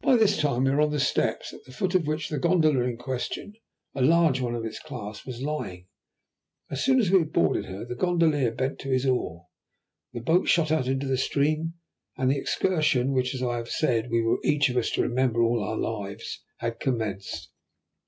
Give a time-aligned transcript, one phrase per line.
[0.00, 2.80] By this time we were on the steps, at the foot of which the gondola
[2.82, 3.52] in question,
[3.94, 5.86] a large one of its class, was lying.
[6.72, 9.46] As soon as we had boarded her the gondolier bent to his oar,
[10.12, 11.74] the boat shot out into the stream,
[12.16, 15.40] and the excursion, which, as I have said, we were each of us to remember
[15.40, 17.50] all our lives, had commenced.